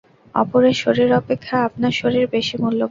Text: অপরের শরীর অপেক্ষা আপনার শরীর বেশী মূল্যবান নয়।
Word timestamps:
অপরের 0.35 0.75
শরীর 0.83 1.09
অপেক্ষা 1.21 1.55
আপনার 1.67 1.93
শরীর 2.01 2.23
বেশী 2.33 2.55
মূল্যবান 2.55 2.71
নয়। 2.71 2.79